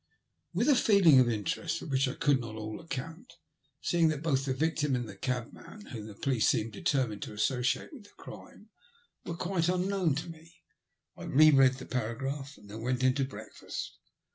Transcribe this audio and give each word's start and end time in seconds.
With 0.51 0.67
a 0.67 0.75
feeling 0.75 1.19
of 1.19 1.29
interest, 1.29 1.77
for 1.77 1.85
which 1.85 2.07
I 2.07 2.15
could 2.15 2.39
not 2.41 2.55
at 2.55 2.55
all 2.55 2.79
account, 2.79 3.33
seeing 3.81 4.07
that 4.07 4.23
both 4.23 4.45
the 4.45 4.53
victim 4.55 4.95
and 4.95 5.07
the 5.07 5.15
cab* 5.15 5.53
man, 5.53 5.85
whom 5.91 6.07
the 6.07 6.15
police 6.15 6.47
seemed 6.47 6.73
determined 6.73 7.21
to 7.21 7.33
associate 7.33 7.93
with 7.93 8.05
the 8.05 8.09
crime, 8.17 8.71
were 9.25 9.37
quite 9.37 9.69
unknown 9.69 10.15
to 10.15 10.27
me, 10.29 10.55
I 11.15 11.25
re 11.25 11.51
read 11.51 11.75
the 11.75 11.85
paragraph, 11.85 12.57
and 12.57 12.67
then 12.67 12.81
went 12.81 13.03
in 13.03 13.13
to 13.13 13.25
breakfast. 13.25 13.99